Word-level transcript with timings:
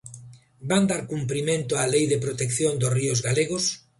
¿Van 0.69 0.83
dar 0.91 1.01
cumprimento 1.13 1.71
á 1.81 1.83
Lei 1.93 2.05
de 2.11 2.21
protección 2.25 2.73
dos 2.81 2.93
ríos 2.97 3.19
galegos? 3.27 3.63